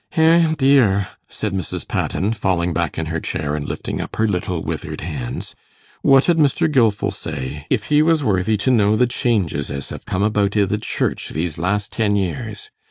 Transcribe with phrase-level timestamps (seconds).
[0.17, 1.87] 'Eh, dear,' said Mrs.
[1.87, 5.53] Patten, falling back in her chair, and lifting up her little withered hands,
[6.01, 6.67] 'what 'ud Mr.
[6.67, 10.65] Gilfil say, if he was worthy to know the changes as have come about i'
[10.65, 12.71] the Church these last ten years?